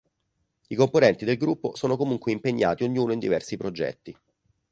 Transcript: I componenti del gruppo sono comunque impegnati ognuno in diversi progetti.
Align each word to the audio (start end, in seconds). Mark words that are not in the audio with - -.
I 0.69 0.75
componenti 0.75 1.25
del 1.25 1.37
gruppo 1.37 1.75
sono 1.75 1.95
comunque 1.95 2.31
impegnati 2.31 2.83
ognuno 2.83 3.11
in 3.11 3.19
diversi 3.19 3.55
progetti. 3.55 4.17